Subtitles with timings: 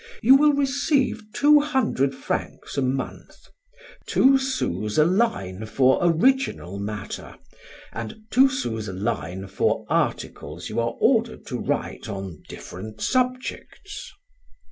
[0.23, 3.47] You will receive two hundred francs a months,
[4.07, 7.35] two sous a line for original matter,
[7.93, 14.11] and two sous a line for articles you are ordered to write on different subjects."